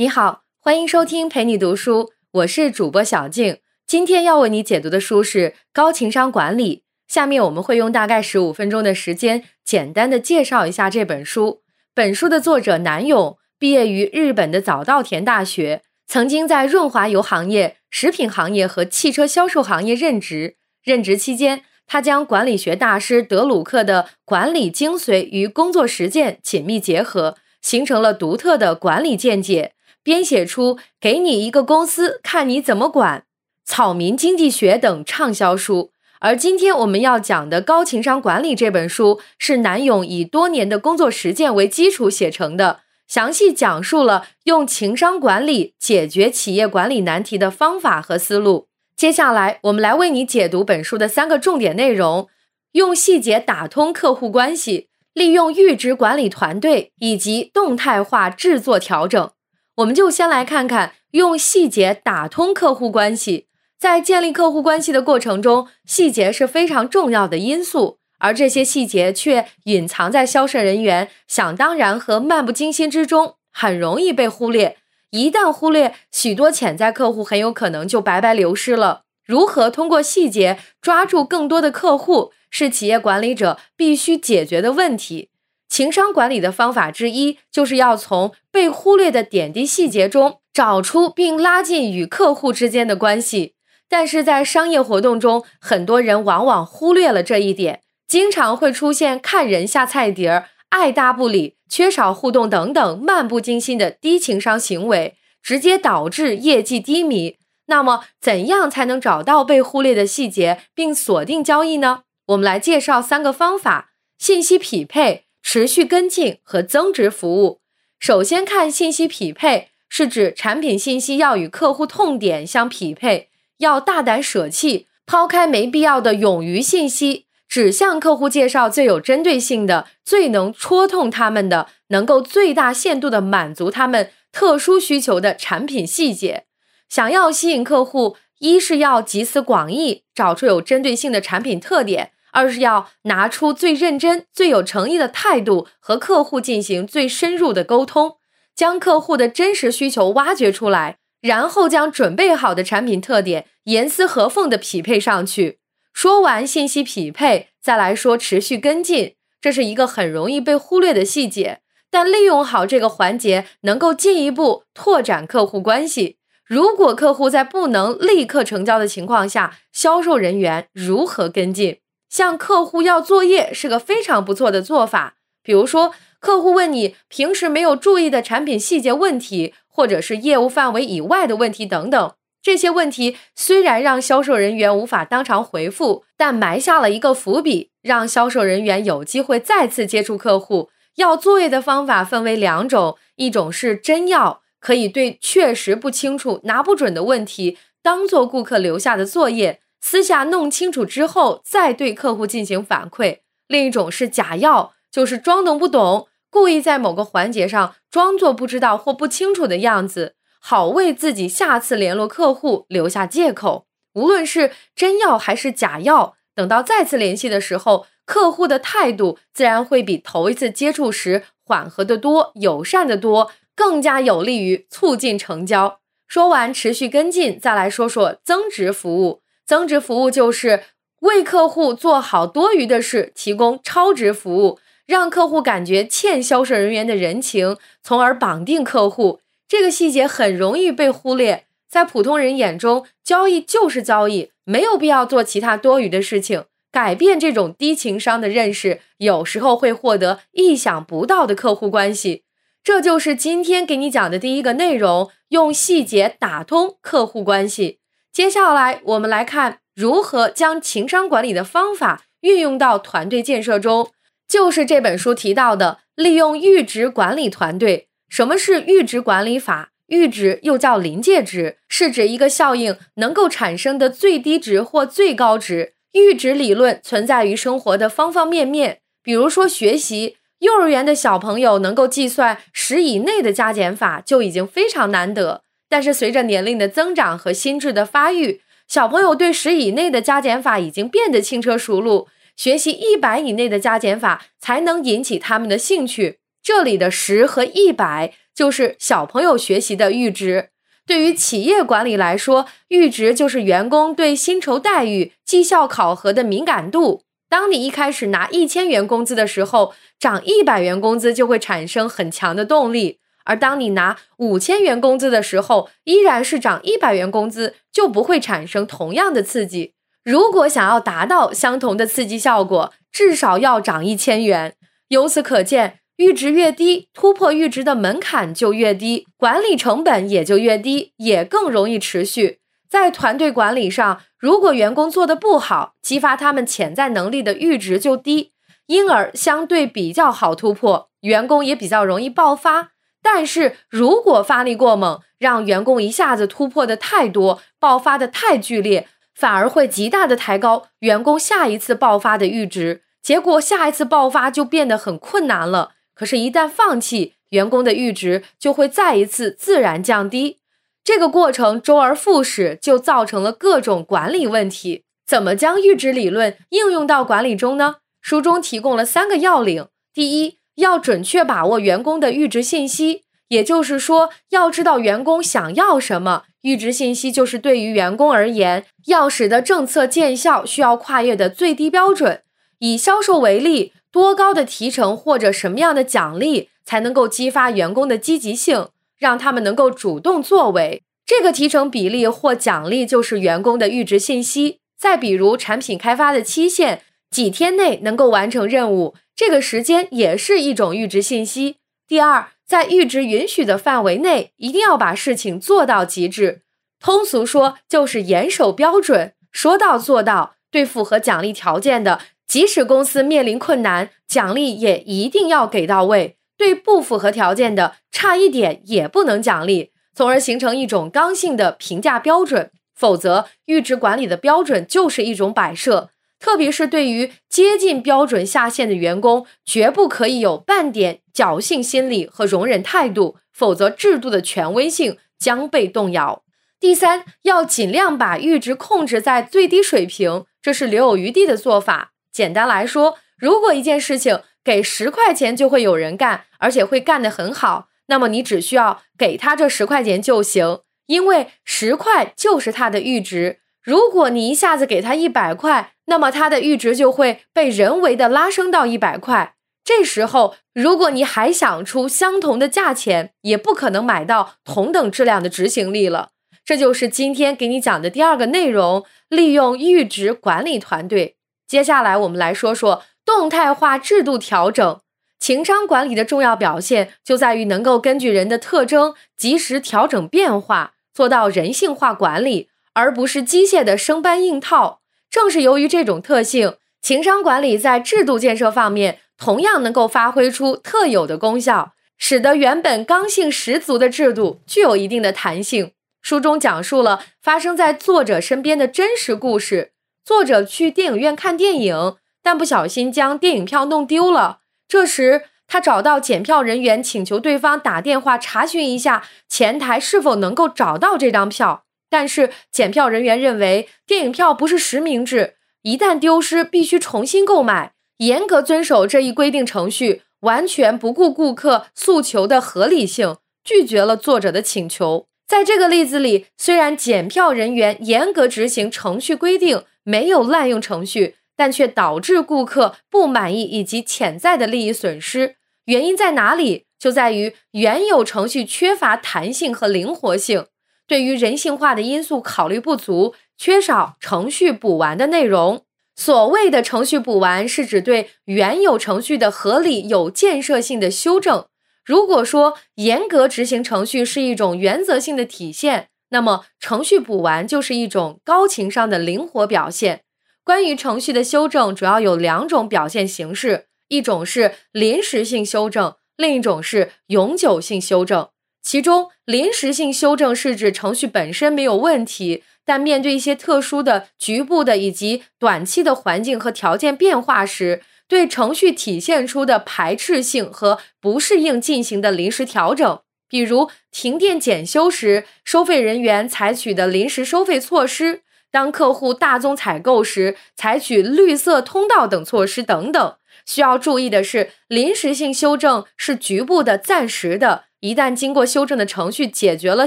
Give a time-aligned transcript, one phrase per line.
[0.00, 3.58] 你好，欢迎收听陪你读书，我是主播小静。
[3.84, 6.76] 今天要为你解读的书是《高情商管理》。
[7.12, 11.62] 下面我们会用大概十五分钟的时间，简单的介绍一下这本书。
[11.96, 20.54] 本书的作者南勇毕业于日本的早稻田大学，曾经在润滑油行业、食品行业和汽车销售行业任职。
[20.84, 29.72] 任职期间，他将管理学大师德鲁克的管理精髓与工作实践紧密结合，形成了独特的管理见解。
[30.02, 33.18] 编写出《给你一个公司，看你怎么管》
[33.64, 35.90] 《草民经济学》等畅销书，
[36.20, 48.68] 而今天我们要讲的《高情商管理》这本书，是南勇以多年的工作实践为基础写成的，详细讲述了用情商管理解决企业管理难题的方法和思路。
[48.96, 52.28] 接下来，我们来为你解读本书的三个重点内容：
[52.72, 59.30] 用细节打通客户关系，利用阈值管理团队，以及动态化制作调整。
[59.78, 63.46] 我们就先来看看用细节打通客户关系。
[63.78, 74.76] 在建立客户关系的过程中，细节是非常重要的因素，而这些细节却隐藏在销售人员想当然和漫不经心之中，很容易被忽略。
[75.10, 79.02] 一旦忽略，许多潜在客户很有可能就白白流失了。
[79.24, 85.28] 如何通过细节抓住更多的客户，是企业管理者必须解决的问题。
[85.68, 93.54] 情商管理的方法之一，就是要从被忽略的点滴细节中找出并拉近与客户之间的关系。
[93.88, 107.36] 但是在商业活动中，很多人往往忽略了这一点，经常会出现看人下菜碟儿、爱搭不理、缺少互动等等漫不经心的低情商行为，直接导致业绩低迷。
[107.66, 112.02] 那么，怎样才能找到被忽略的细节并锁定交易呢？
[112.26, 115.27] 我们来介绍三个方法：信息匹配。
[115.50, 117.62] 持续跟进和增值服务。
[117.98, 136.44] 首先看信息匹配，是指产品信息要与客户痛点相匹配，要大胆舍弃，抛开没必要的冗余信息，只向客户介绍最有针对性的、最能戳痛他们的、能够最大限度的满足他们特殊需求的产品细节。
[136.90, 142.12] 想要吸引客户，一是要集思广益，找出有针对性的产品特点。
[142.32, 148.16] 二是要拿出最认真、最有诚意的态度，和客户进行最深入的沟通，
[148.54, 155.58] 将客户的真实需求挖掘出来，然后将准备好的产品特点严丝合缝的匹配上去。
[155.92, 161.60] 说完信息匹配，再来说持续跟进，这是一个很容易被忽略的细节，
[161.90, 166.18] 但利用好这个环节，能够进一步拓展客户关系。
[166.44, 171.78] 如果客户在不能立刻成交的情况下，销售人员如何跟进？
[172.08, 175.16] 向客户要作业是个非常不错的做法。
[175.42, 182.12] 比如说，客户问你平时没有注意的产品细节问题，或者是业务范围以外的问题等等。
[182.40, 190.70] 这些问题虽然让销售人员无法当场回复，但埋下了一个伏笔，让销售人员有机会再次接触客户。
[190.96, 199.60] 要作业的方法分为两种：一种是真要，可以对确实不清楚、拿不准的问题当做顾客留下的作业。
[199.80, 203.20] 私下弄清楚之后，再对客户进行反馈。
[203.46, 213.66] 另一种是假药，就是装懂不懂，故意在某个环节上装作不知道或不清楚的样子，好为自己下次联络客户留下借口。
[213.94, 225.80] 无论是真药还是假药，等到再次联系的时候，客户的态度自然会比头一次接触时缓和的多、友善的多，更加有利于促进成交。
[226.06, 229.22] 说完持续跟进，再来说说增值服务。
[229.48, 230.64] 增值服务就是
[231.00, 239.20] 为客户做好多余的事，提供超值服务，让客户感觉欠销售人员的人情，从而绑定客户。
[239.48, 246.44] 这个细节很容易被忽略，在普通人眼中，交易就是交易，没有必要做其他多余的事情。
[246.70, 252.24] 改变这种低情商的认识，有时候会获得意想不到的客户关系。
[252.62, 257.78] 这就是今天给你讲的第一个内容：用细节打通客户关系。
[258.12, 263.90] 接下来，我们来看如何将情商管理的方法运用到团队建设中，
[264.26, 267.88] 就是这本书提到的利用阈值管理团队。
[268.08, 269.70] 什么是阈值管理法？
[269.86, 275.74] 阈值又叫临界值，是指一个效应能够产生的最低值或最高值。
[275.92, 285.42] 阈值理论存在于生活的方方面面，比如说学习，幼儿园的小朋友能够计算十以内的加减法就已经非常难得。
[285.68, 296.18] 但是随着年龄的增长和心智的发育，小朋友对十以内的加减法已经变得轻车熟路，学习一百以内的加减法才能引起他们的兴趣。
[296.42, 300.50] 这里的十和一百就是小朋友学习的阈值。
[300.86, 307.02] 对于企业管理来说，阈值就是员工对薪酬待遇、绩效考核的敏感度。
[307.28, 312.98] 当你一开始拿一千元工资的时候，涨一百元工资就会产生很强的动力；
[313.28, 319.74] 而当你拿五千元工资的时候，依然是涨一百元工资，就不会产生同样的刺激。
[320.02, 324.54] 如果想要达到相同的刺激效果，至少要涨一千元。
[324.88, 332.38] 由此可见，阈值越低，突破阈值的门槛就越低，管理成本也就越低，也更容易持续。
[332.70, 338.32] 在团队管理上，如果员工做的不好，激发他们潜在能力的阈值就低，
[338.66, 342.70] 因而相对比较好突破，员工也比较容易爆发。
[343.02, 348.88] 但是如果发力过猛，让员工一下子突破的太多，爆发的太剧烈。
[349.14, 355.72] 反而会极大的抬高员工下一次爆发的阈值，结果下一次爆发就变得很困难了。
[355.92, 360.38] 可是，一旦放弃，员工的阈值就会再一次自然降低。
[360.84, 364.84] 这个过程周而复始，就造成了各种管理问题。
[365.04, 367.78] 怎么将阈值理论应用到管理中呢？
[368.00, 376.24] 书中提供了三个要领：第一，要准确把握员工的阈值信息，也就是说，要知道员工想要什么。
[376.42, 382.22] 阈值信息就是对于员工而言，要使得政策见效需要跨越的最低标准。
[382.58, 388.68] 以销售为例，多高的提成或者什么样的奖励才能够激发员工的积极性，
[388.98, 390.82] 让他们能够主动作为？
[391.06, 394.58] 这个提成比例或奖励就是员工的阈值信息。
[394.76, 401.56] 再比如产品开发的期限，几天内能够完成任务，这个时间也是一种阈值信息。
[401.86, 402.28] 第二。
[402.48, 406.40] 在阈值允许的范围内，一定要把事情做到极致。
[406.80, 410.36] 通俗说，就是严守标准，说到做到。
[410.50, 422.50] 对符合奖励条件的，即使公司面临困难，奖励也一定要给到位；对不符合条件的，差一点也不能奖励，从而形成一种刚性的评价标准。
[422.74, 425.90] 否则，阈值管理的标准就是一种摆设。
[426.18, 436.22] 特别是对于接近标准下限的员工，绝不可以有半点侥幸心理和容忍态度，否则制度的权威性将被动摇。
[436.60, 441.92] 第三，要尽量把阈值控制在最低水平，这是留有余地的做法。
[442.10, 453.38] 简单来说，如果一件事情给十块钱就会有人干，而且会干得很好，那么你只需要给他这十块钱就行，因为十块就是他的阈值。
[453.68, 459.34] 如果你一下子给他一百块，那么他的阈值就会被人为的拉升到一百块。
[459.62, 466.12] 这时候，如果你还想出相同的价钱，也不可能买到同等质量的执行力了。
[466.46, 471.18] 这就是今天给你讲的第二个内容：利用阈值管理团队。
[471.46, 474.80] 接下来，我们来说说动态化制度调整。
[475.20, 484.80] 情商管理的重要表现就在于能够根据人的特征及时调整变化，做到人性化管理，而不是机械的生搬硬套。
[485.10, 495.72] 正是由于这种特性，情商管理在制度建设方面同样能够发挥出特有的功效，使得原本刚性十足的制度具有一定的弹性。
[496.00, 499.72] 书中讲述了发生在作者身边的真实故事：
[500.04, 504.38] 作者去电影院看电影，但不小心将电影票弄丢了。
[504.68, 511.64] 这时，他找到检票人员，请求对方打电话查询一下前台是否能够找到这张票。
[511.90, 525.06] 但是检票人员认为电影票不是实名制，一旦丢失必须重新购买，严格遵守这一规定程序，完全不顾顾客诉求的合理性，拒绝了作者的请求。
[525.26, 535.36] 在这个例子里，虽然检票人员严格执行程序规定，没有滥用程序，但却导致顾客不满意以及潜在的利益损失。
[535.66, 536.64] 原因在哪里？
[536.78, 540.46] 就在于原有程序缺乏弹性和灵活性。
[540.88, 545.62] 对于人性化的因素考虑不足，缺少程序补完的内容。
[545.94, 551.46] 所谓的程序补完，是指对原有程序的合理、有建设性的修正。
[551.84, 560.02] 如果说严格执行程序是一种原则性的体现，那么程序补完就是一种高情商的灵活表现。
[560.44, 568.28] 关于程序的修正，主要有两种表现形式：一种是临时性修正，另一种是永久性修正。
[568.62, 583.00] 其中，临时性修正是指程序本身没有问题，但面对一些特殊的、局部的以及短期的环境和条件变化时，对程序体现出的排斥性和不适应进行的临时调整。
[583.30, 593.14] 比如，停电检修时，收费人员采取的临时收费措施；当客户大宗采购时，采取绿色通道等措施等等。
[593.46, 597.64] 需要注意的是，临时性修正是局部的、暂时的。
[597.80, 599.86] 一旦经过修正的程序解决了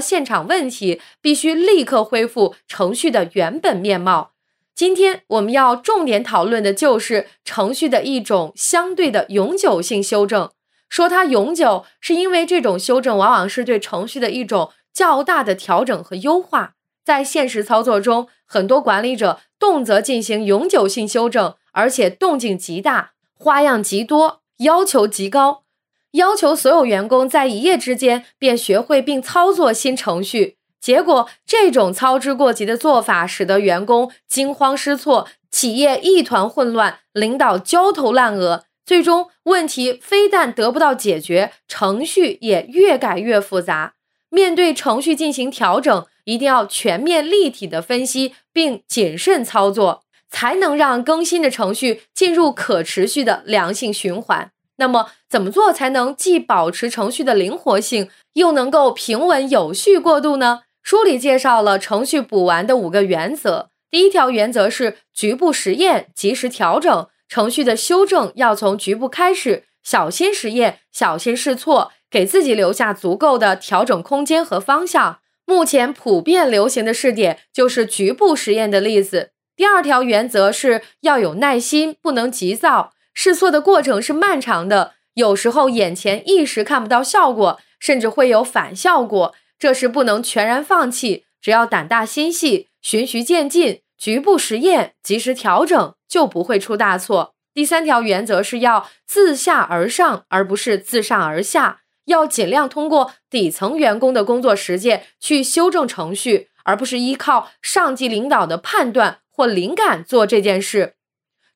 [0.00, 4.32] 现场问题，必须立刻恢复程序的原本面貌。
[4.74, 10.50] 今天我们要重点讨论的就是程序的一种相对的永久性修正。
[10.88, 16.74] 说它永久，是因为这种修正往往是对程序的一种较大的调整和优化。
[17.04, 25.64] 在现实操作中，很多管理者动辄进行永久性修正，而且动静极大，花样极多，要求极高，
[26.12, 30.56] 要求所有员工在一夜之间便学会并操作新程序。
[30.80, 38.64] 结果，这种操之过急的做法使得员工惊慌失措，企业一团混乱，领导焦头烂额。
[38.84, 43.94] 最终，问题非但得不到解决，程序也越改越复杂。
[44.28, 54.50] 面对程序进行调整，一定要全面立体的分析并谨慎操作，才能让更新的程序进入可持续的良性循环。
[54.82, 60.62] 那么，怎么做才能既保持程序的灵活性，又能够平稳有序过渡呢？
[60.82, 63.68] 书里介绍了程序补完的五个原则。
[63.92, 75.20] 第一条原则是局部实验，及时调整程序的修正要从局部开始，小心实验，小心试错，给自己留下足够的调整空间和方向。
[75.46, 79.30] 目前普遍流行的试点就是局部实验的例子。
[79.54, 82.94] 第二条原则是要有耐心，不能急躁。
[83.14, 89.34] 试错的过程是漫长的，有时候眼前一时看不到效果，甚至会有反效果。
[89.58, 97.34] 这时不能全然放弃，只要胆大心细，循序渐进，局部实验，及时调整，就不会出大错。
[97.54, 110.94] 第三条原则是要自下而上，而不是自上而下，要尽量通过底层员工的工作实践去修正程序，而不是依靠上级领导的判断或灵感做这件事。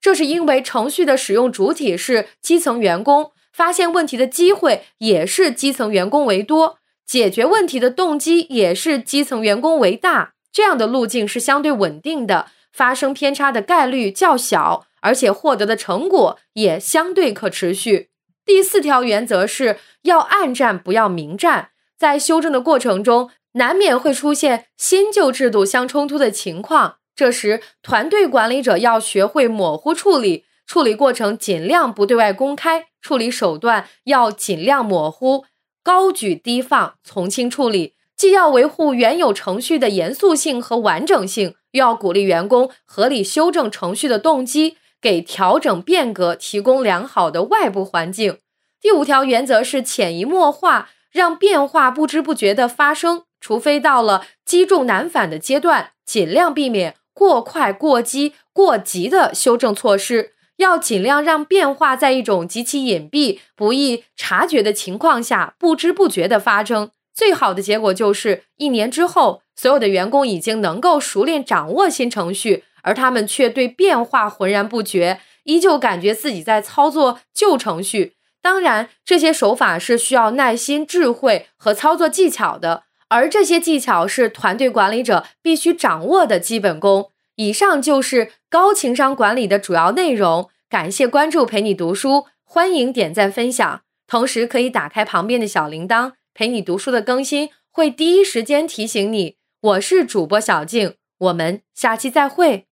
[0.06, 6.78] 这是因为程序的使用主体是基层员工，发现问题的机会也是基层员工为多。
[7.04, 18.10] 解决问题的动机也是基层员工为大，这样的路径是相对稳定的，发生偏差的概率较小，而且获得的成果也相对可持续。
[18.44, 21.70] 第四条原则是要暗战，不要明战。
[21.98, 35.46] 在修正的过程中，难免会出现新旧制度相冲突的情况，这时团队管理者要学会模糊处理，处理过程尽量不对外公开，处理手段要尽量模糊。
[35.82, 48.38] 高举低放，从轻处理，既要维护原有程序的严肃性和完整性，又要鼓励员工合理修正程序的动机，给调整变革提供良好的外部环境。
[48.78, 60.34] 第五条原则是潜移默化，让变化不知不觉的发生，除非到了积重难返的阶段，尽量避免过快、过激、过急的修正措施。
[60.56, 66.90] 要尽量让变化在一种极其隐蔽、不易察觉的情况下不知不觉的发生。
[67.14, 78.14] 最好的结果就是一年之后，所有的员工已经能够熟练掌握新程序，而他们却对变化浑然不觉，依旧感觉自己在操作旧程序。
[78.40, 87.10] 当然，这些手法是需要耐心、智慧和操作技巧的，而这些技巧是团队管理者必须掌握的基本功。
[87.36, 90.48] 以上就是高情商管理的主要内容。
[90.68, 99.36] 感谢关注，陪你读书，欢迎点赞分享，同时可以打开旁边的小铃铛，陪你读书的更新会第一时间提醒你。
[99.60, 102.66] 我是主播小静，我们下期再会。